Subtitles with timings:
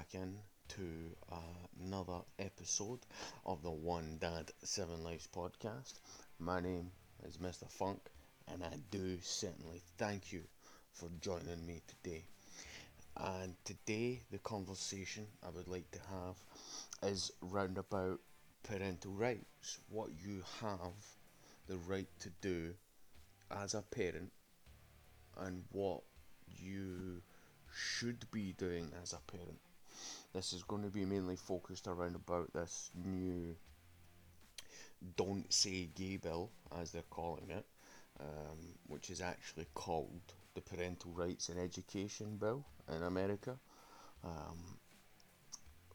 [0.00, 0.34] back in
[0.66, 0.82] to
[1.30, 1.36] uh,
[1.84, 3.00] another episode
[3.44, 5.98] of the One Dad Seven Lives podcast.
[6.38, 6.90] My name
[7.28, 7.70] is Mr.
[7.70, 8.00] Funk,
[8.48, 10.40] and I do certainly thank you
[10.94, 12.24] for joining me today.
[13.14, 18.20] And today, the conversation I would like to have is round about
[18.62, 20.96] parental rights, what you have
[21.68, 22.72] the right to do
[23.50, 24.32] as a parent,
[25.36, 26.00] and what
[26.58, 27.20] you
[27.70, 29.58] should be doing as a parent.
[30.32, 33.56] This is going to be mainly focused around about this new
[35.16, 36.50] Don't Say Gay Bill,
[36.80, 37.66] as they're calling it,
[38.20, 40.20] um, which is actually called
[40.54, 42.64] the Parental Rights in Education Bill
[42.94, 43.58] in America.
[44.22, 44.78] Um,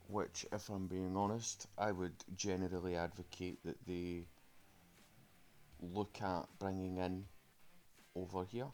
[0.08, 4.26] which, if I'm being honest, I would generally advocate that they
[5.82, 7.26] look at bringing in
[8.16, 8.68] over here.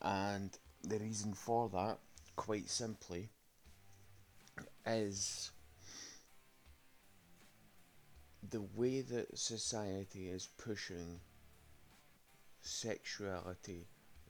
[0.00, 1.98] And the reason for that
[2.36, 3.28] quite simply,
[4.88, 5.50] is
[8.50, 11.20] the way that society is pushing
[12.62, 13.86] sexuality,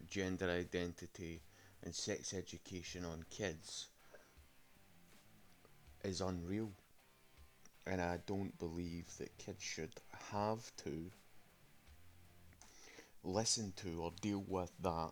[0.08, 1.40] gender identity,
[1.84, 3.86] and sex education on kids
[6.02, 6.70] is unreal.
[7.86, 9.92] And I don't believe that kids should
[10.32, 11.10] have to
[13.24, 15.10] listen to or deal with that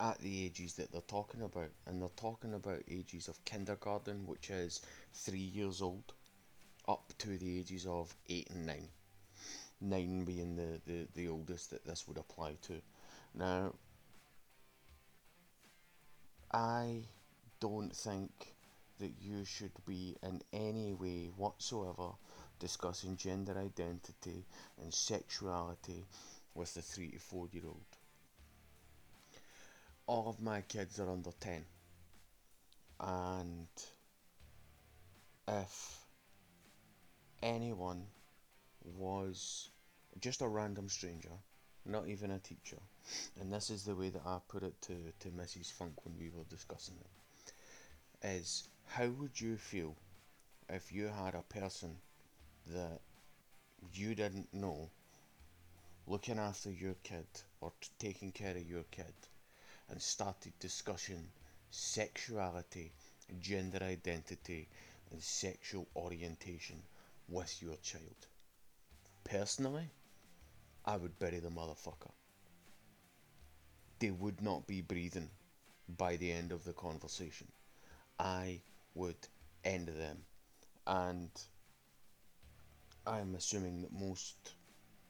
[0.00, 4.50] at the ages that they're talking about, and they're talking about ages of kindergarten, which
[4.50, 4.80] is
[5.12, 6.12] three years old,
[6.86, 8.88] up to the ages of eight and nine.
[9.80, 12.80] Nine being the, the, the oldest that this would apply to.
[13.34, 13.74] Now,
[16.52, 17.04] I
[17.60, 18.54] don't think
[18.98, 22.10] that you should be in any way whatsoever
[22.58, 24.44] discussing gender identity
[24.80, 26.06] and sexuality
[26.54, 27.97] with the three to four year old
[30.08, 31.62] all of my kids are under 10
[33.00, 33.68] and
[35.46, 36.00] if
[37.42, 38.02] anyone
[38.96, 39.68] was
[40.18, 41.36] just a random stranger
[41.84, 42.78] not even a teacher
[43.38, 45.72] and this is the way that I put it to, to Mrs.
[45.72, 47.52] Funk when we were discussing it
[48.26, 49.94] is how would you feel
[50.70, 51.96] if you had a person
[52.66, 53.00] that
[53.92, 54.88] you didn't know
[56.06, 57.26] looking after your kid
[57.60, 59.12] or t- taking care of your kid
[59.90, 61.28] and started discussing
[61.70, 62.92] sexuality,
[63.40, 64.68] gender identity,
[65.10, 66.82] and sexual orientation
[67.28, 68.26] with your child.
[69.24, 69.90] Personally,
[70.84, 72.12] I would bury the motherfucker.
[73.98, 75.30] They would not be breathing
[75.96, 77.48] by the end of the conversation.
[78.18, 78.60] I
[78.94, 79.28] would
[79.64, 80.18] end them.
[80.86, 81.30] And
[83.06, 84.52] I'm assuming that most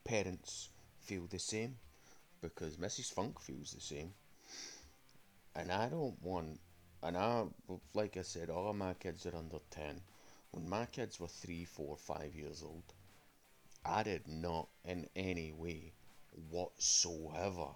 [0.05, 1.77] parents feel the same
[2.41, 3.13] because Mrs.
[3.13, 4.15] Funk feels the same
[5.59, 6.61] and I don't want,
[7.03, 7.45] and I,
[7.93, 10.01] like I said, all of my kids are under 10.
[10.53, 12.85] When my kids were 3, 4, 5 years old,
[13.85, 15.93] I did not in any way
[16.51, 17.67] whatsoever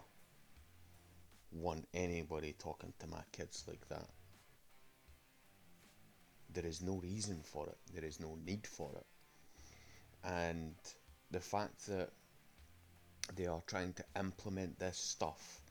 [1.50, 4.08] want anybody talking to my kids like that.
[6.54, 9.06] There is no reason for it, there is no need for it.
[10.24, 10.74] And
[11.32, 12.10] the fact that
[13.34, 15.61] they are trying to implement this stuff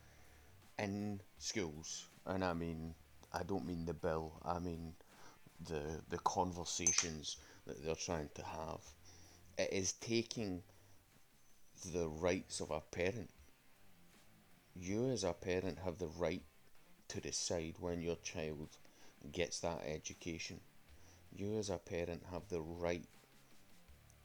[0.81, 2.95] in schools, and I mean,
[3.31, 4.93] I don't mean the bill, I mean
[5.65, 7.37] the the conversations
[7.67, 8.81] that they're trying to have.
[9.57, 10.63] It is taking
[11.93, 13.29] the rights of a parent.
[14.75, 16.43] You as a parent have the right
[17.09, 18.69] to decide when your child
[19.31, 20.59] gets that education.
[21.35, 23.07] You as a parent have the right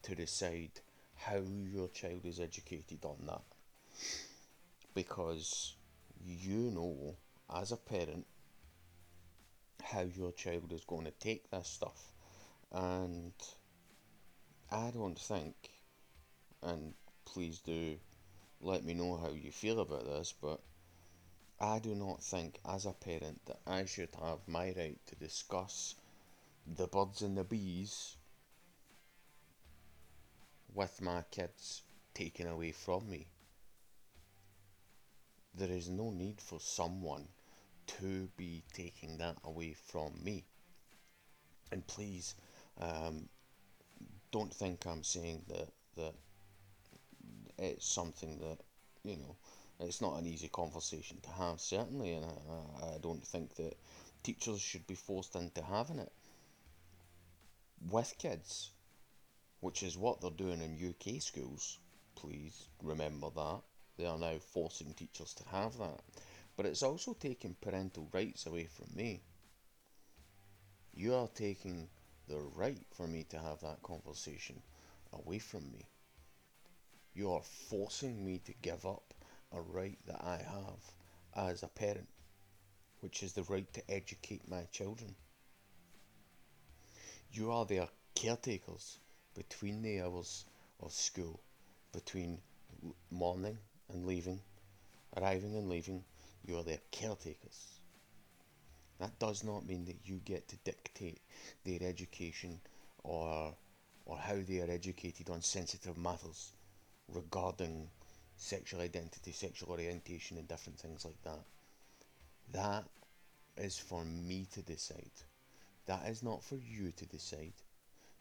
[0.03, 0.81] to decide
[1.15, 1.43] how
[1.73, 3.43] your child is educated on that.
[4.95, 5.75] Because
[6.27, 7.17] you know
[7.55, 8.27] as a parent
[9.83, 12.13] how your child is going to take this stuff.
[12.73, 13.33] And
[14.71, 15.55] I don't think
[16.63, 16.95] and
[17.25, 17.97] please do
[18.61, 20.61] let me know how you feel about this but
[21.61, 25.95] I do not think as a parent that I should have my right to discuss
[26.67, 28.17] the birds and the bees
[30.75, 31.83] with my kids
[32.13, 33.29] taken away from me
[35.57, 37.29] there is no need for someone
[37.87, 40.45] to be taking that away from me.
[41.73, 42.35] And please,
[42.79, 43.29] um,
[44.33, 46.15] don't think I'm saying that that
[47.59, 48.59] it's something that
[49.03, 49.37] you know
[49.81, 53.77] it's not an easy conversation to have certainly, and I, I don't think that
[54.23, 56.13] teachers should be forced into having it
[57.91, 58.71] with kids,
[59.61, 61.79] which is what they're doing in UK schools.
[62.15, 63.61] Please remember that.
[63.97, 66.01] They are now forcing teachers to have that.
[66.57, 69.23] but it's also taking parental rights away from me.
[70.95, 71.89] You are taking
[72.29, 74.63] the right for me to have that conversation
[75.13, 75.87] away from me.
[77.15, 79.15] You are forcing me to give up
[79.53, 82.09] a right that I have as a parent,
[83.01, 85.15] which is the right to educate my children.
[87.33, 88.99] You are their caretakers
[89.35, 90.45] between the hours
[90.81, 91.41] of school,
[91.93, 92.41] between
[93.11, 93.59] morning
[93.93, 94.41] and leaving,
[95.17, 96.05] arriving and leaving.
[96.45, 97.81] You are their caretakers.
[98.99, 101.21] That does not mean that you get to dictate
[101.65, 102.61] their education
[103.03, 103.55] or
[104.07, 106.53] or how they are educated on sensitive matters
[107.13, 107.89] regarding
[108.37, 111.45] sexual identity, sexual orientation, and different things like that.
[112.53, 112.85] That
[113.57, 115.11] is for me to decide.
[115.87, 117.55] That is not for you to decide.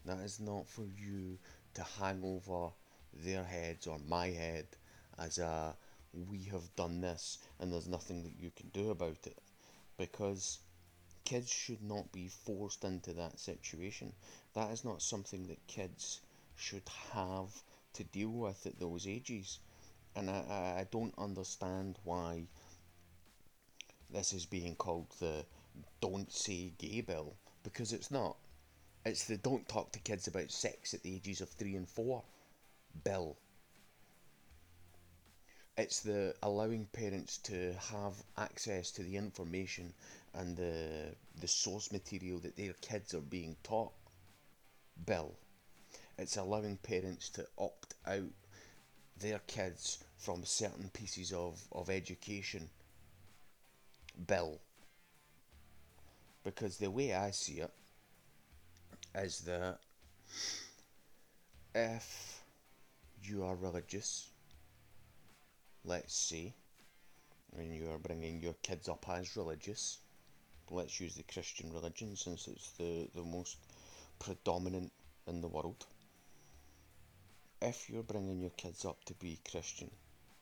[0.05, 1.37] That is not for you
[1.75, 2.71] to hang over
[3.13, 4.65] their heads or my head
[5.19, 5.75] as a
[6.29, 9.37] we have done this and there's nothing that you can do about it.
[9.97, 10.59] Because
[11.25, 14.13] kids should not be forced into that situation.
[14.53, 16.21] That is not something that kids
[16.55, 17.63] should have
[17.93, 19.59] to deal with at those ages.
[20.15, 22.47] And I, I don't understand why
[24.11, 25.45] this is being called the
[25.99, 28.37] don't say gay bill because it's not.
[29.05, 32.23] It's the don't talk to kids about sex at the ages of three and four
[33.03, 33.37] bill.
[35.77, 39.93] It's the allowing parents to have access to the information
[40.33, 43.91] and the the source material that their kids are being taught
[45.05, 45.35] bill.
[46.17, 48.31] It's allowing parents to opt out
[49.19, 52.69] their kids from certain pieces of, of education
[54.27, 54.59] bill.
[56.43, 57.71] Because the way I see it
[59.13, 59.79] is that
[61.73, 62.41] if
[63.23, 64.29] you are religious,
[65.85, 66.53] let's say,
[67.55, 69.99] and you are bringing your kids up as religious,
[70.71, 73.57] let's use the Christian religion since it's the, the most
[74.17, 74.91] predominant
[75.27, 75.85] in the world.
[77.61, 79.91] If you're bringing your kids up to be Christian,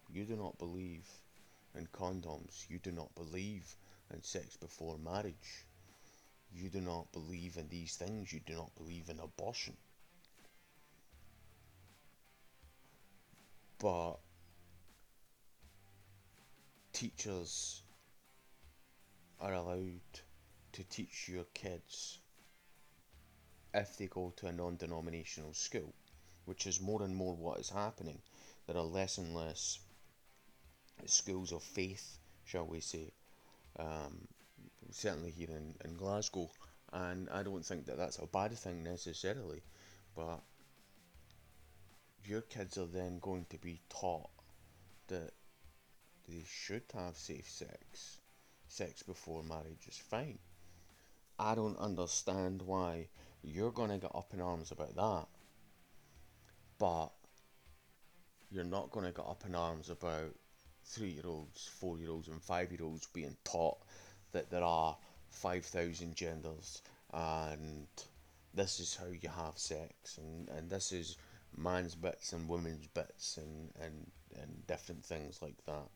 [0.10, 1.08] you do not believe
[1.76, 3.76] in condoms, you do not believe
[4.14, 5.66] in sex before marriage,
[6.54, 9.76] you do not believe in these things, you do not believe in abortion.
[13.80, 14.20] But
[16.94, 17.82] teachers
[19.40, 20.00] are allowed
[20.72, 22.20] to teach your kids
[23.74, 25.94] if they go to a non denominational school,
[26.46, 28.20] which is more and more what is happening.
[28.68, 29.80] There are less and less
[31.06, 33.12] schools of faith, shall we say,
[33.78, 34.28] um,
[34.92, 36.50] certainly here in, in Glasgow,
[36.94, 39.64] and I don't think that that's a bad thing necessarily,
[40.16, 40.40] but
[42.24, 44.30] your kids are then going to be taught
[45.08, 45.32] that
[46.28, 48.20] they should have safe sex.
[48.68, 50.40] Sex before marriage is fine.
[51.38, 53.08] I don't understand why
[53.42, 55.28] you're going to get up in arms about that,
[56.80, 57.10] but
[58.50, 60.34] you're not going to get up in arms about
[60.86, 63.78] three year olds, four year olds, and five year olds being taught
[64.32, 64.98] that there are
[65.30, 66.82] 5,000 genders
[67.14, 67.88] and
[68.54, 71.18] this is how you have sex and, and this is
[71.56, 75.90] man's bits and women's bits and, and, and different things like that.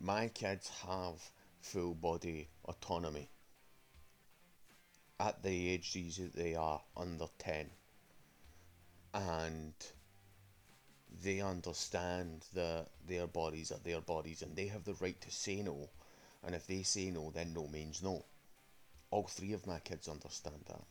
[0.00, 1.30] My kids have
[1.60, 3.28] full body autonomy
[5.18, 7.70] at the age that they are under 10
[9.12, 9.74] and
[11.22, 15.60] they understand that their bodies are their bodies and they have the right to say
[15.62, 15.90] no.
[16.42, 18.24] And if they say no, then no means no.
[19.10, 20.84] All three of my kids understand that.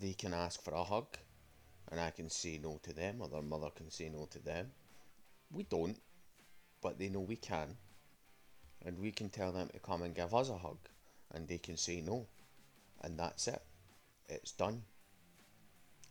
[0.00, 1.18] They can ask for a hug,
[1.90, 4.70] and I can say no to them, or their mother can say no to them.
[5.50, 5.98] We don't,
[6.82, 7.76] but they know we can.
[8.84, 10.78] And we can tell them to come and give us a hug,
[11.32, 12.26] and they can say no.
[13.02, 13.62] And that's it.
[14.28, 14.82] It's done.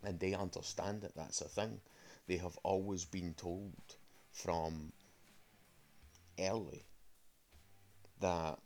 [0.04, 1.80] And they understand that that's a thing
[2.28, 3.74] they have always been told
[4.34, 4.92] from
[6.40, 6.86] early
[8.20, 8.60] that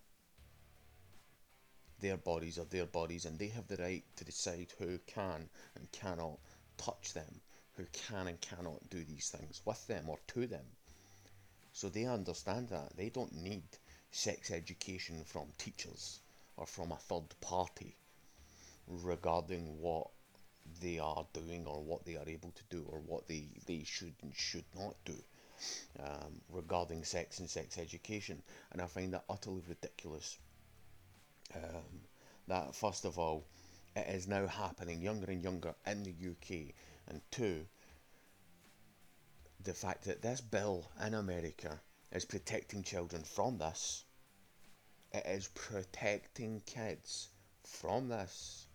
[2.00, 5.92] their bodies are their bodies and they have the right to decide who can and
[5.92, 6.40] cannot
[6.78, 7.42] touch them,
[7.76, 10.66] who can and cannot do these things with them or to them.
[11.74, 12.96] So they understand that.
[12.96, 13.64] They don't need
[14.12, 16.20] sex education from teachers
[16.58, 17.96] or from a third party
[18.88, 20.08] regarding what
[20.82, 24.14] they are doing or what they are able to do or what they, they should
[24.22, 25.16] and should not do
[26.00, 28.42] um, regarding sex and sex education.
[28.72, 30.38] And I find that utterly ridiculous.
[31.56, 32.02] Um,
[32.48, 33.46] that, first of all,
[33.96, 36.74] it is now happening younger and younger in the UK,
[37.08, 37.66] and two,
[39.64, 41.80] the fact that this bill in America
[42.12, 44.04] is protecting children from this.
[45.12, 47.30] It is protecting kids
[47.64, 48.68] from this.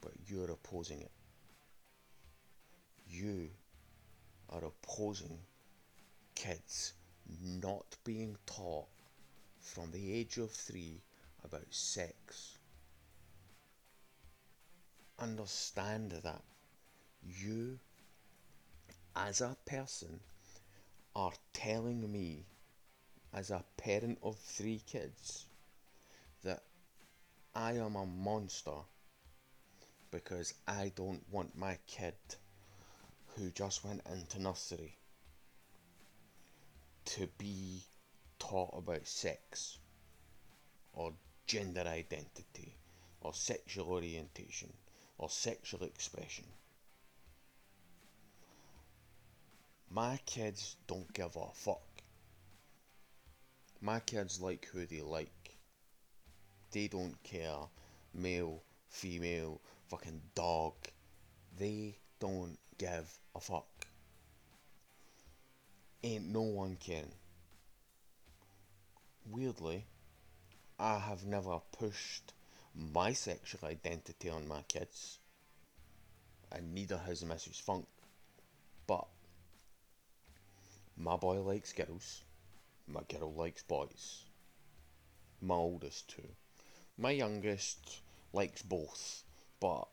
[0.00, 1.12] But you're opposing it.
[3.08, 3.50] You
[4.50, 5.38] are opposing
[6.34, 6.92] kids
[7.42, 8.86] not being taught
[9.60, 11.00] from the age of three
[11.42, 12.58] about sex.
[15.18, 16.42] Understand that
[17.22, 17.78] you,
[19.16, 20.20] as a person,
[21.14, 22.44] are telling me,
[23.32, 25.46] as a parent of three kids,
[26.42, 26.62] that
[27.54, 28.82] I am a monster
[30.10, 32.14] because I don't want my kid
[33.36, 34.96] who just went into nursery
[37.04, 37.82] to be
[38.38, 39.78] taught about sex
[40.92, 41.12] or
[41.46, 42.76] gender identity
[43.20, 44.72] or sexual orientation
[45.18, 46.44] or sexual expression.
[49.90, 51.82] My kids don't give a fuck.
[53.80, 55.58] My kids like who they like.
[56.72, 57.68] They don't care.
[58.12, 60.74] Male, female, fucking dog.
[61.58, 63.86] They don't give a fuck.
[66.02, 67.12] Ain't no one caring.
[69.30, 69.86] Weirdly,
[70.78, 72.32] I have never pushed
[72.74, 75.18] my sexual identity on my kids,
[76.50, 77.60] and neither has Mrs.
[77.60, 77.86] Funk.
[78.86, 79.06] But
[80.96, 82.22] my boy likes girls,
[82.86, 84.24] my girl likes boys.
[85.40, 86.28] My oldest two.
[86.96, 88.00] My youngest
[88.32, 89.24] likes both,
[89.60, 89.88] but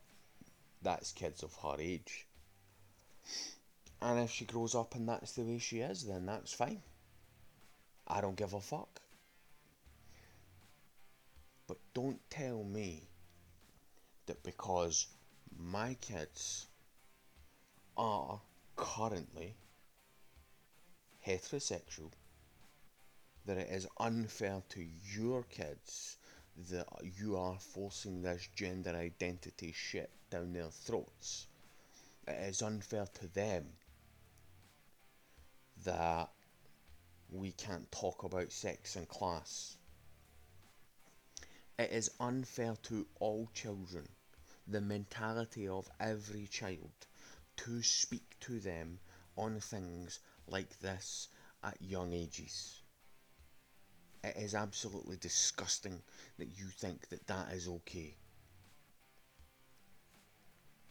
[0.82, 2.28] that's kids of her age.
[4.02, 6.82] And if she grows up and that's the way she is, then that's fine.
[8.08, 9.02] I don't give a fuck.
[11.68, 13.08] But don't tell me
[14.26, 15.08] that because
[15.58, 16.68] my kids
[17.96, 18.42] are
[18.76, 19.56] currently
[21.26, 22.12] heterosexual,
[23.46, 26.18] that it is unfair to your kids
[26.70, 26.88] that
[27.18, 31.48] you are forcing this gender identity shit down their throats.
[32.28, 33.66] It is unfair to them
[35.86, 36.30] that
[37.30, 39.78] we can't talk about sex in class
[41.82, 44.08] it is unfair to all children,
[44.68, 46.92] the mentality of every child,
[47.56, 49.00] to speak to them
[49.36, 51.30] on things like this
[51.64, 52.82] at young ages.
[54.24, 56.02] It is absolutely disgusting
[56.38, 58.16] that you think that that is okay.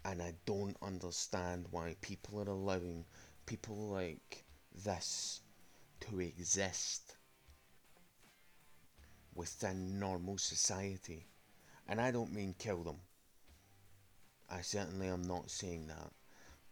[0.05, 3.05] And I don't understand why people are allowing
[3.47, 4.45] people like
[4.85, 5.41] this
[6.01, 7.17] to exist
[9.35, 11.27] within normal society.
[11.87, 13.01] And I don't mean kill them.
[14.49, 16.13] I certainly am not saying that.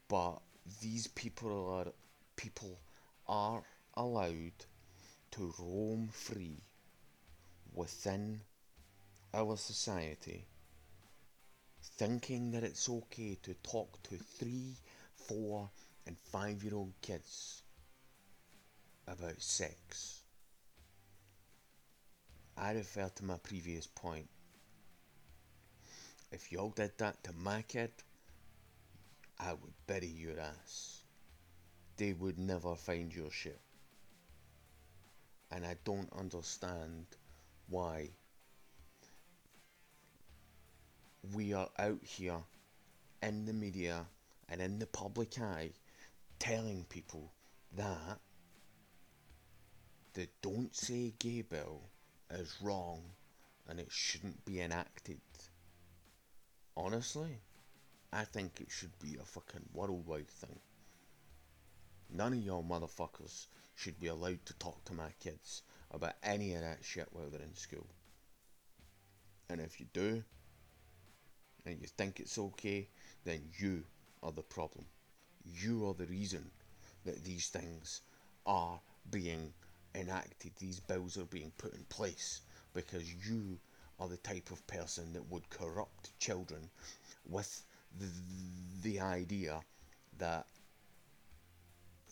[0.08, 0.38] But
[0.80, 1.92] these people are
[2.38, 2.78] people
[3.26, 3.62] are
[3.94, 4.64] allowed
[5.32, 6.62] to roam free
[7.74, 8.40] within
[9.34, 10.46] our society
[11.98, 14.76] thinking that it's okay to talk to three,
[15.16, 15.68] four,
[16.06, 17.64] and five year old kids
[19.08, 20.22] about sex.
[22.56, 24.28] I refer to my previous point.
[26.30, 27.90] If y'all did that to my kid,
[29.40, 30.97] I would bury your ass.
[31.98, 33.60] They would never find your shit.
[35.50, 37.06] And I don't understand
[37.68, 38.10] why
[41.34, 42.38] we are out here
[43.22, 44.06] in the media
[44.48, 45.72] and in the public eye
[46.38, 47.32] telling people
[47.76, 48.20] that
[50.14, 51.82] the Don't Say Gay bill
[52.30, 53.02] is wrong
[53.68, 55.20] and it shouldn't be enacted.
[56.76, 57.40] Honestly,
[58.12, 60.60] I think it should be a fucking worldwide thing.
[62.10, 66.62] None of y'all motherfuckers should be allowed to talk to my kids about any of
[66.62, 67.86] that shit while they're in school.
[69.50, 70.22] And if you do,
[71.64, 72.88] and you think it's okay,
[73.24, 73.84] then you
[74.22, 74.84] are the problem.
[75.44, 76.50] You are the reason
[77.04, 78.00] that these things
[78.46, 79.52] are being
[79.94, 82.40] enacted, these bills are being put in place
[82.74, 83.58] because you
[84.00, 86.70] are the type of person that would corrupt children
[87.28, 87.64] with
[87.98, 88.06] the,
[88.82, 89.60] the idea
[90.18, 90.46] that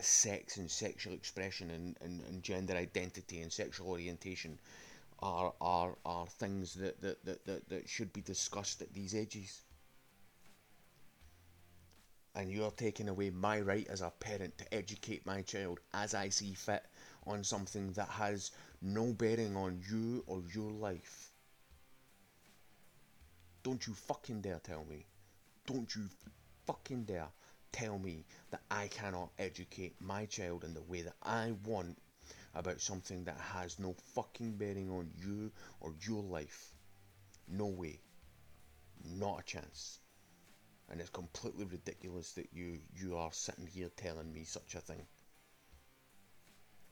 [0.00, 4.58] sex and sexual expression and, and, and gender identity and sexual orientation
[5.20, 9.62] are are, are things that, that, that, that, that should be discussed at these ages.
[12.34, 16.28] And you're taking away my right as a parent to educate my child as I
[16.28, 16.84] see fit
[17.26, 18.50] on something that has
[18.82, 21.30] no bearing on you or your life.
[23.62, 25.06] Don't you fucking dare tell me.
[25.66, 26.02] Don't you
[26.66, 27.28] fucking dare
[27.72, 31.98] tell me that I cannot educate my child in the way that I want
[32.54, 36.74] about something that has no fucking bearing on you or your life.
[37.48, 38.00] No way.
[39.04, 40.00] Not a chance.
[40.88, 45.06] And it's completely ridiculous that you you are sitting here telling me such a thing.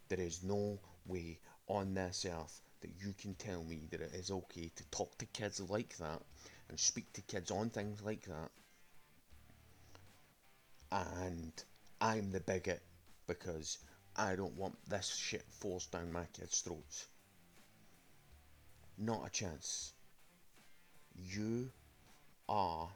[0.09, 4.31] There is no way on this earth that you can tell me that it is
[4.31, 6.23] okay to talk to kids like that
[6.69, 8.51] and speak to kids on things like that.
[10.95, 11.53] And
[12.01, 12.81] I'm the bigot
[13.27, 13.79] because
[14.15, 17.09] I don't want this shit forced down my kids' throats.
[18.97, 19.93] Not a chance.
[21.17, 21.73] You
[22.49, 22.89] are,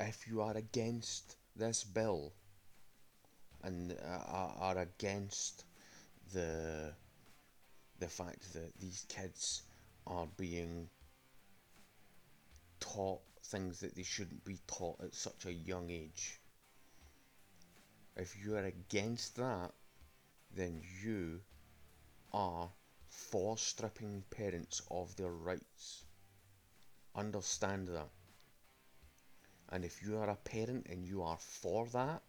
[0.00, 2.32] if you are against this bill
[3.62, 5.64] and uh, are against
[6.32, 6.94] the
[7.98, 9.62] the fact that these kids
[10.06, 10.88] are being
[12.80, 16.40] taught things that they shouldn't be taught at such a young age.
[18.16, 19.72] If you are against that,
[20.54, 21.40] then you
[22.32, 22.70] are
[23.08, 26.04] for stripping parents of their rights.
[27.14, 28.08] Understand that.
[29.70, 32.22] And if you are a parent and you are for that,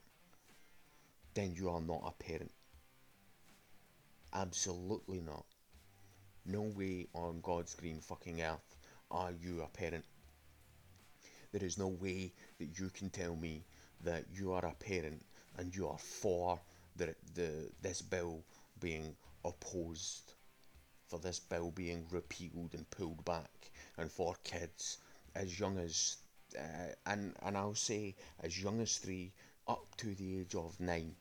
[1.33, 2.51] then you are not a parent.
[4.33, 5.45] Absolutely not.
[6.45, 8.77] No way on God's green fucking earth
[9.11, 10.05] are you a parent.
[11.51, 13.65] There is no way that you can tell me
[14.01, 15.23] that you are a parent
[15.57, 16.59] and you are for
[16.95, 18.43] the, the this bill
[18.79, 20.33] being opposed,
[21.07, 24.97] for this bill being repealed and pulled back, and for kids
[25.35, 26.17] as young as
[26.57, 29.31] uh, and and I'll say as young as three
[29.67, 31.15] up to the age of nine,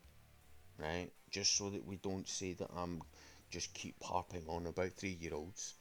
[0.79, 1.11] right?
[1.31, 3.03] Just so that we don't say that I'm
[3.51, 5.75] just keep harping on about three year olds,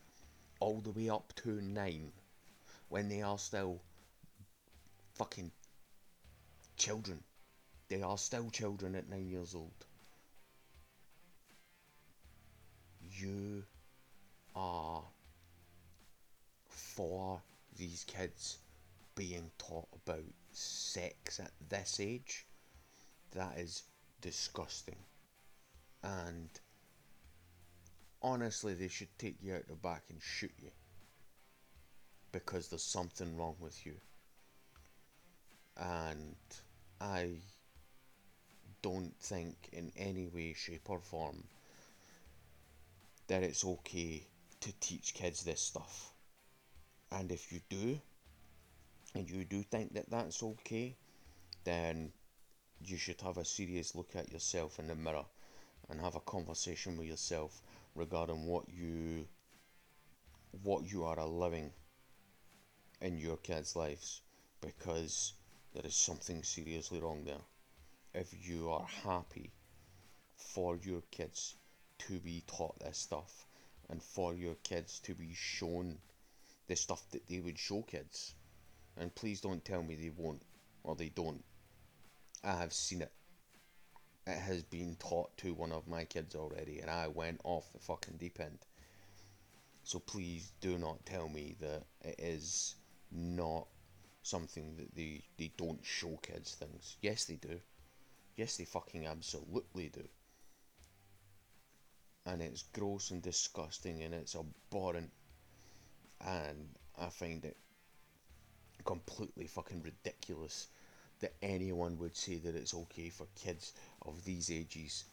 [0.59, 2.11] all the way up to nine,
[2.89, 3.81] when they are still
[5.15, 5.51] fucking
[6.77, 7.23] children.
[7.91, 9.85] They are still children at nine years old.
[13.19, 13.65] You
[14.55, 15.03] are
[16.69, 17.41] for
[17.77, 18.59] these kids
[19.13, 20.23] being taught about
[20.53, 22.45] sex at this age.
[23.31, 23.83] That is
[24.21, 24.95] disgusting.
[26.01, 26.47] And
[28.21, 30.71] honestly, they should take you out the back and shoot you.
[32.31, 33.95] Because there's something wrong with you.
[35.75, 36.37] And
[37.01, 37.31] I
[38.81, 41.43] don't think in any way, shape, or form
[43.27, 44.23] that it's okay
[44.59, 46.11] to teach kids this stuff.
[47.11, 47.99] And if you do,
[49.15, 50.95] and you do think that that's okay,
[51.63, 52.11] then
[52.83, 55.25] you should have a serious look at yourself in the mirror
[55.89, 57.61] and have a conversation with yourself
[57.95, 59.27] regarding what you
[60.63, 61.71] what you are allowing
[63.01, 64.21] in your kids' lives
[64.59, 65.33] because
[65.73, 67.45] there is something seriously wrong there
[68.13, 69.51] if you are happy
[70.35, 71.55] for your kids
[71.97, 73.45] to be taught this stuff
[73.89, 75.97] and for your kids to be shown
[76.67, 78.33] the stuff that they would show kids.
[78.97, 80.41] And please don't tell me they won't
[80.83, 81.43] or they don't.
[82.43, 83.11] I have seen it.
[84.27, 87.79] It has been taught to one of my kids already, and I went off the
[87.79, 88.59] fucking deep end.
[89.83, 92.75] So please do not tell me that it is
[93.11, 93.67] not
[94.21, 96.97] something that they, they don't show kids things.
[97.01, 97.59] Yes, they do.
[98.35, 100.07] Yes, they fucking absolutely do.
[102.25, 105.11] And it's gross and disgusting and it's abhorrent.
[106.25, 107.57] And I find it
[108.85, 110.67] completely fucking ridiculous
[111.19, 115.05] that anyone would say that it's okay for kids of these ages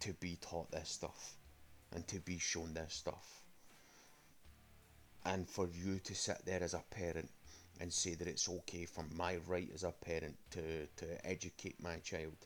[0.00, 1.36] to be taught this stuff
[1.92, 3.42] and to be shown this stuff.
[5.24, 7.30] And for you to sit there as a parent
[7.80, 11.96] and say that it's okay for my right as a parent to, to educate my
[11.96, 12.36] child.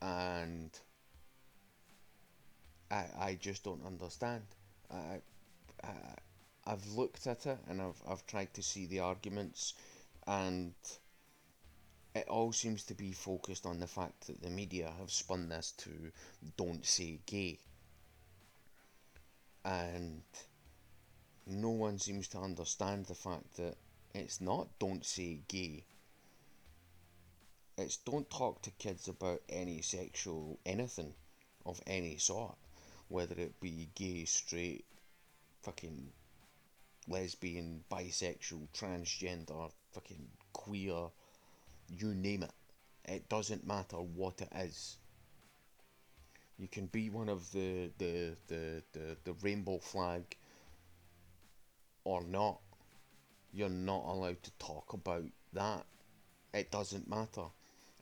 [0.00, 0.70] And
[2.90, 4.44] I, I just don't understand.
[4.90, 5.20] I,
[5.82, 5.90] I,
[6.66, 9.74] I've looked at it and I've, I've tried to see the arguments,
[10.26, 10.74] and
[12.14, 15.72] it all seems to be focused on the fact that the media have spun this
[15.78, 15.90] to
[16.56, 17.58] don't say gay.
[19.64, 20.22] And
[21.46, 23.76] no one seems to understand the fact that
[24.14, 25.84] it's not don't say gay.
[27.76, 31.12] It's don't talk to kids about any sexual anything
[31.66, 32.56] of any sort,
[33.08, 34.84] whether it be gay, straight,
[35.62, 36.12] fucking
[37.08, 41.08] lesbian, bisexual, transgender, fucking queer,
[41.88, 42.52] you name it.
[43.06, 44.96] It doesn't matter what it is.
[46.58, 50.36] You can be one of the the, the, the, the rainbow flag
[52.04, 52.60] or not.
[53.52, 55.86] you're not allowed to talk about that.
[56.52, 57.44] It doesn't matter.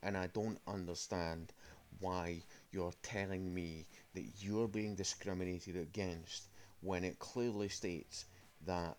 [0.03, 1.53] And I don't understand
[2.01, 6.49] why you're telling me that you're being discriminated against
[6.81, 8.25] when it clearly states
[8.67, 8.97] that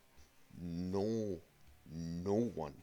[0.62, 1.39] no,
[1.92, 2.76] no one,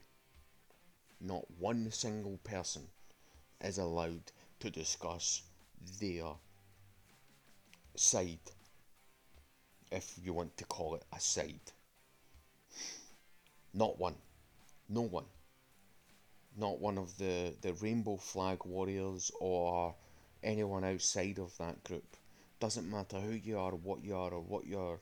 [1.21, 2.83] not one single person,
[3.63, 5.43] is allowed to discuss
[6.01, 6.33] their
[7.95, 8.39] side,
[9.93, 11.73] if you want to call it a side.
[13.73, 14.17] Not one.
[14.89, 15.27] No one.
[16.57, 19.95] Not one of the, the rainbow flag warriors or
[20.43, 22.17] anyone outside of that group.
[22.59, 25.01] Doesn't matter who you are, what you are, or what your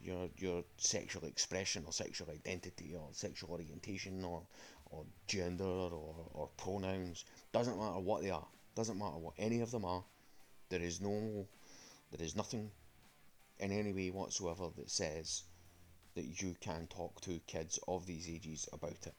[0.00, 4.42] your your sexual expression or sexual identity or sexual orientation or
[4.90, 7.24] or gender or, or pronouns.
[7.52, 8.46] Doesn't matter what they are.
[8.74, 10.04] Doesn't matter what any of them are.
[10.68, 11.46] There is no
[12.10, 12.70] there is nothing
[13.58, 15.44] in any way whatsoever that says
[16.14, 19.14] that you can talk to kids of these ages about it.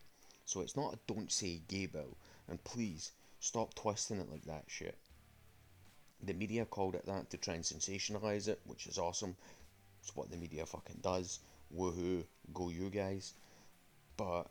[0.45, 4.65] So it's not a don't say gay bill, and please stop twisting it like that
[4.67, 4.97] shit.
[6.21, 9.35] The media called it that to try and sensationalise it, which is awesome.
[10.01, 11.39] It's what the media fucking does.
[11.75, 13.33] Woohoo, go you guys.
[14.15, 14.47] But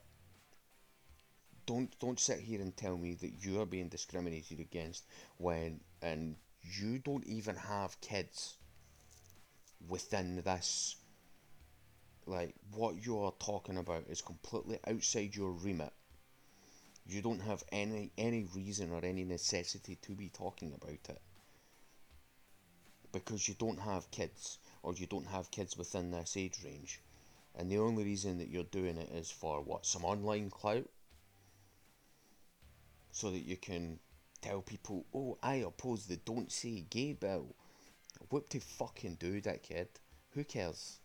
[1.67, 5.05] don't don't sit here and tell me that you are being discriminated against
[5.39, 8.55] when and you don't even have kids
[9.89, 10.97] within this
[12.27, 15.93] like what you're talking about is completely outside your remit.
[17.07, 21.21] You don't have any any reason or any necessity to be talking about it.
[23.11, 27.01] Because you don't have kids or you don't have kids within this age range.
[27.55, 30.89] And the only reason that you're doing it is for what some online clout?
[33.11, 33.99] So that you can
[34.41, 37.55] tell people oh i oppose the don't say gay bill.
[38.29, 39.89] What to fucking do that kid.
[40.31, 41.01] Who cares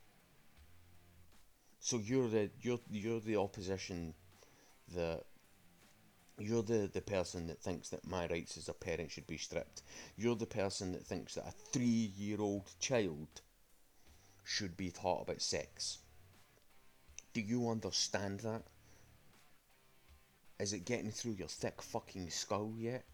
[1.88, 4.14] so you're the you're you're the opposition
[4.94, 5.24] that
[6.38, 9.84] you're the, the person that thinks that my rights as a parent should be stripped.
[10.18, 13.30] You're the person that thinks that a three year old child
[14.44, 16.00] should be taught about sex.
[17.32, 18.64] Do you understand that?
[20.60, 23.06] Is it getting through your thick fucking skull yet?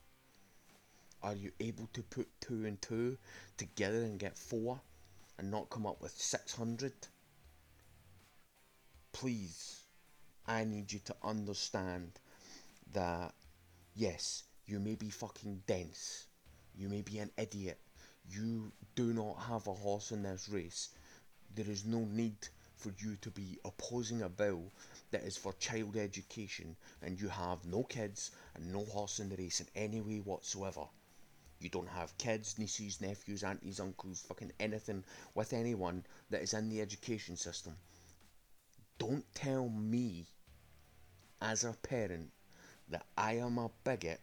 [1.22, 3.20] Are you able to put two and two
[3.56, 4.82] together and get four
[5.38, 6.92] and not come up with 600?
[9.14, 9.84] Please,
[10.48, 12.12] I need you to understand
[12.94, 13.34] that
[13.96, 16.26] yes, you may be fucking dense,
[16.76, 17.80] you may be an idiot,
[18.30, 20.90] you do not have a horse in this race.
[21.56, 22.36] There is no need
[22.76, 24.64] for you to be opposing a bill
[25.12, 29.38] that is for child education and you have no kids and no horse in the
[29.38, 30.86] race in any way whatsoever.
[31.60, 35.04] You don't have kids, nieces, nephews, aunties, uncles, fucking anything
[35.36, 37.78] with anyone that is in the education system.
[38.98, 40.26] Don't tell me
[41.42, 42.32] as a parent
[42.90, 44.22] that I am a bigot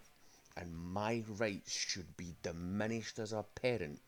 [0.57, 4.01] and my rights should be diminished as a parent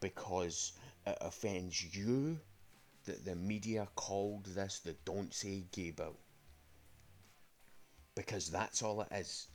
[0.00, 0.72] because
[1.06, 2.38] it offends you
[3.04, 6.16] that the media called this the Don't Say Gay Bill.
[8.14, 9.48] Because that's all it is.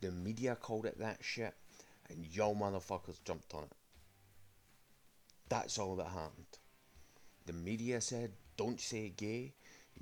[0.00, 1.54] The media called it that shit,
[2.08, 3.76] and y'all motherfuckers jumped on it.
[5.48, 6.58] That's all that happened.
[7.46, 9.54] The media said, Don't say gay,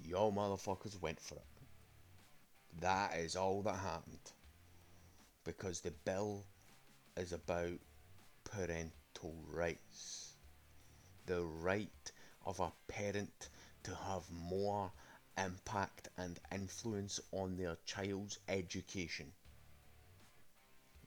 [0.04, 2.80] y'all motherfuckers went for it.
[2.80, 4.32] That is all that happened.
[5.44, 6.44] Because the bill
[7.16, 7.78] is about
[8.44, 10.34] parental rights.
[11.26, 12.12] The right
[12.46, 13.48] of a parent
[13.82, 14.90] to have more
[15.36, 19.32] impact and influence on their child's education.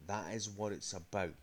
[0.08, 1.34] That is what it's about.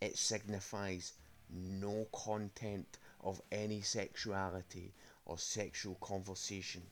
[0.00, 1.12] It signifies
[1.50, 4.92] no content of any sexuality
[5.26, 6.82] or sexual conversation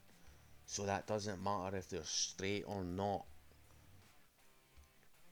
[0.67, 3.25] so that doesn't matter if they're straight or not.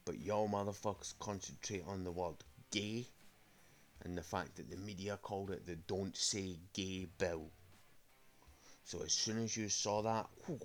[0.03, 2.35] But y'all motherfuckers concentrate on the word
[2.71, 3.05] gay
[4.03, 7.49] and the fact that the media called it the Don't Say Gay Bill.
[8.83, 10.59] So as soon as you saw that, whew,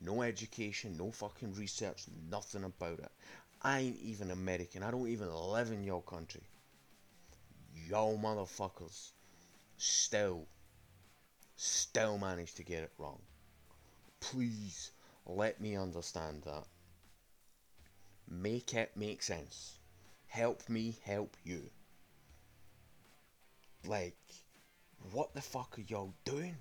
[0.00, 3.12] no education, no fucking research, nothing about it.
[3.62, 4.82] I ain't even American.
[4.82, 6.42] I don't even live in your country.
[7.88, 9.10] Y'all motherfuckers
[9.76, 10.46] still,
[11.62, 13.18] still managed to get it wrong.
[14.18, 14.92] Please
[15.26, 16.64] let me understand that.
[18.26, 19.78] Make it make sense.
[20.26, 21.60] Help me help you.
[23.86, 24.16] Like,
[25.12, 26.56] what the fuck are y'all doing?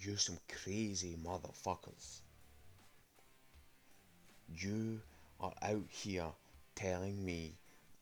[0.00, 2.20] You're some crazy motherfuckers.
[4.48, 5.00] You
[5.40, 6.32] are out here
[6.74, 7.52] telling me,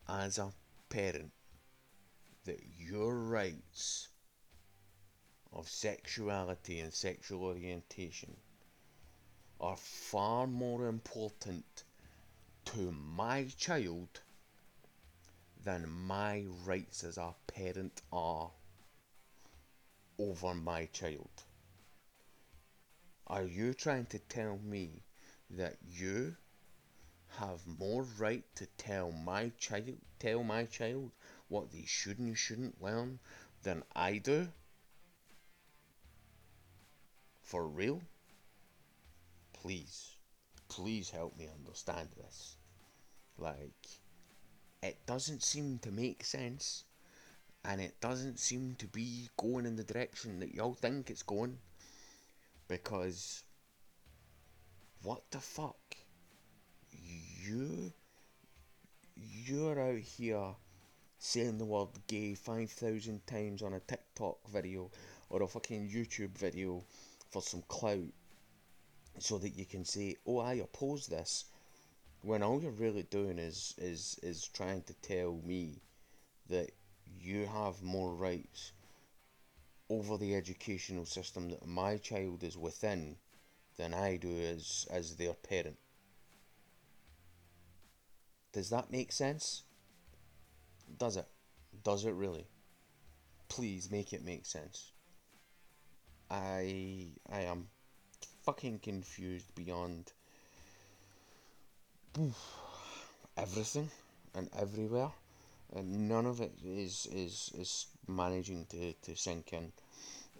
[0.09, 0.53] as a
[0.89, 1.33] parent,
[2.47, 4.09] that your rights
[5.53, 8.37] of sexuality and sexual orientation
[9.61, 11.85] are far more important
[12.65, 14.09] to my child
[15.65, 18.51] than my rights as a parent are
[20.19, 21.31] over my child.
[23.27, 25.03] Are you trying to tell me
[25.51, 26.37] that you
[27.39, 31.11] have more right to tell my child tell my child
[31.49, 33.19] what they should and shouldn't learn
[33.63, 34.49] than I do?
[37.53, 38.01] For real?
[39.53, 40.17] Please,
[40.69, 42.57] please help me understand this.
[43.37, 43.89] Like,
[44.83, 46.85] it doesn't seem to make sense,
[47.63, 51.59] and it doesn't seem to be going in the direction that y'all think it's going.
[52.69, 53.45] Because,
[55.03, 55.97] what the fuck?
[56.91, 57.93] You,
[59.15, 60.55] you're out here
[61.19, 64.91] saying the word gay 5,000 times on a TikTok video
[65.29, 66.83] or a fucking YouTube video
[67.33, 68.13] for some clout
[69.19, 71.47] so that you can say, oh, I oppose this
[72.23, 75.81] when all you're really doing is is is trying to tell me
[76.49, 76.71] that
[77.21, 78.73] you have more rights
[79.89, 83.17] over the educational system that my child is within
[83.77, 85.79] than I do as as their parent.
[88.53, 89.63] Does that make sense?
[90.99, 91.27] Does it?
[91.83, 92.47] Does it really?
[93.49, 94.93] Please make it make sense.
[96.33, 97.69] I I am
[98.45, 100.13] fucking confused beyond
[103.37, 103.91] everything
[104.35, 105.13] and everywhere,
[105.75, 109.73] and none of it is is is managing to to sink in.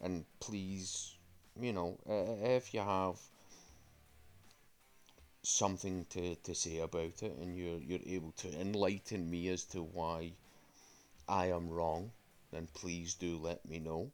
[0.01, 1.15] And please,
[1.61, 3.19] you know, if you have
[5.43, 9.83] something to, to say about it and you're you're able to enlighten me as to
[9.83, 10.33] why
[11.29, 12.13] I am wrong,
[12.51, 14.11] then please do let me know.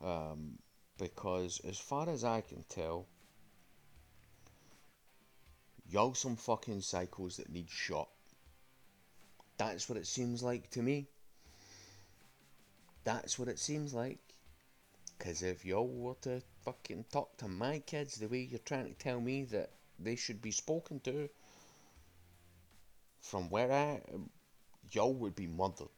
[0.00, 0.58] Um,
[0.98, 3.06] because as far as I can tell,
[5.90, 8.10] Y'all some fucking psychos that need shot.
[9.56, 11.08] That's what it seems like to me.
[13.04, 14.18] That's what it seems like.
[15.16, 18.92] Because if y'all were to fucking talk to my kids the way you're trying to
[18.98, 21.30] tell me that they should be spoken to,
[23.22, 24.02] from where I
[24.92, 25.88] y'all would be murdered.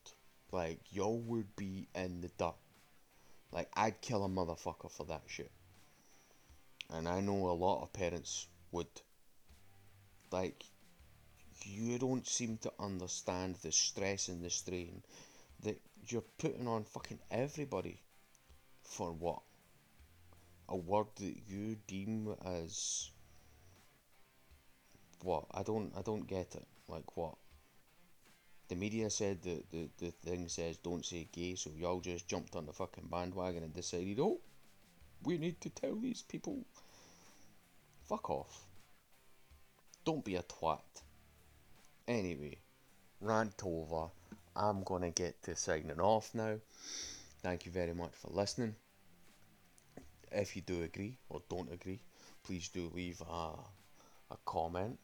[0.52, 2.54] Like, y'all would be in the dirt.
[3.52, 5.50] Like, I'd kill a motherfucker for that shit.
[6.88, 8.86] And I know a lot of parents would.
[10.30, 10.64] Like,
[11.64, 15.02] you don't seem to understand the stress and the strain
[15.62, 18.00] that you're putting on fucking everybody
[18.82, 19.42] for what?
[20.68, 23.10] A word that you deem as
[25.22, 25.44] what?
[25.52, 26.66] I don't I don't get it.
[26.88, 27.34] Like what?
[28.70, 32.54] The media said that the, the thing says don't say gay, so y'all just jumped
[32.54, 34.38] on the fucking bandwagon and decided, oh,
[35.24, 36.64] we need to tell these people.
[38.08, 38.60] Fuck off.
[40.04, 41.02] Don't be a twat.
[42.06, 42.58] Anyway,
[43.20, 44.06] rant over.
[44.54, 46.54] I'm to get to signing off now.
[47.42, 48.76] Thank you very much for listening.
[50.30, 52.02] If you do agree or don't agree,
[52.44, 53.50] please do leave a,
[54.30, 54.96] a comment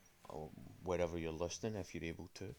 [0.85, 2.55] wherever you're listening if you're able to.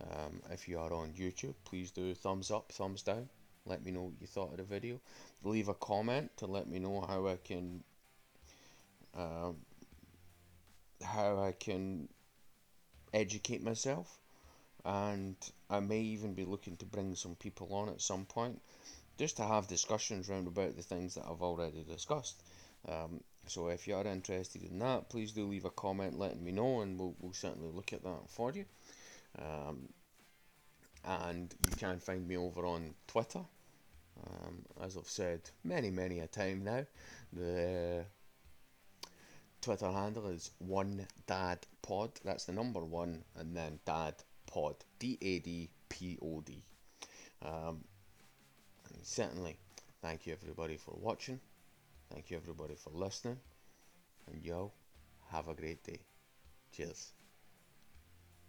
[0.00, 3.28] Um, if you are on YouTube, please do thumbs up, thumbs down.
[3.66, 5.00] Let me know what you thought of the video.
[5.44, 7.82] Leave a comment to let me know how I can
[9.14, 9.56] um,
[11.02, 12.08] how I can
[13.12, 14.18] educate myself,
[14.84, 15.36] and
[15.68, 18.60] I may even be looking to bring some people on at some point
[19.18, 22.42] just to have discussions round about the things that I've already discussed.
[22.88, 26.52] Um, so if you are interested in that, please do leave a comment letting me
[26.52, 28.64] know, and we'll, we'll certainly look at that for you.
[29.38, 29.88] Um,
[31.04, 33.40] and you can find me over on Twitter.
[34.26, 36.84] Um, as I've said many, many a time now,
[37.32, 38.04] the
[39.62, 42.10] Twitter handle is one dad pod.
[42.24, 44.14] That's the number one, and then dad
[44.46, 44.76] pod.
[44.98, 46.62] D A D P O D.
[47.42, 47.84] Um,
[48.92, 49.56] and certainly,
[50.02, 51.40] thank you everybody for watching.
[52.12, 53.38] Thank you everybody for listening.
[54.30, 54.72] And yo,
[55.30, 56.00] have a great day.
[56.72, 57.12] Cheers.